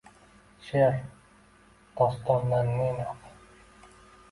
[0.67, 0.95] She’r,
[2.01, 3.31] dostondan ne naf